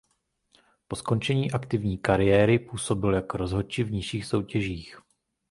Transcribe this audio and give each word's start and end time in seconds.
Po 0.87 0.95
skončení 0.95 1.51
aktivní 1.51 1.97
kariéry 1.97 2.59
působil 2.59 3.13
jako 3.13 3.37
rozhodčí 3.37 3.83
v 3.83 3.91
nižších 3.91 4.25
soutěžích. 4.25 4.97